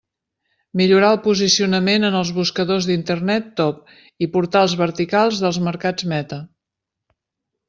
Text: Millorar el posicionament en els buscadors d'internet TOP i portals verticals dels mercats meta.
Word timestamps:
Millorar 0.79 1.09
el 1.15 1.19
posicionament 1.25 2.07
en 2.09 2.17
els 2.21 2.31
buscadors 2.37 2.87
d'internet 2.91 3.53
TOP 3.61 3.93
i 4.27 4.29
portals 4.39 4.75
verticals 4.83 5.45
dels 5.45 5.61
mercats 5.69 6.09
meta. 6.17 6.41